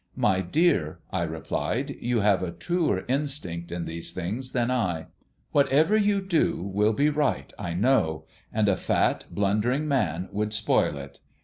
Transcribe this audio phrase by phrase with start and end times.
[0.15, 5.05] "My dear," I replied, "you have a truer instinct in these things than I.
[5.51, 10.97] Whatever you do will be right, I know; and a fat, blundering man would spoil
[10.97, 11.19] it.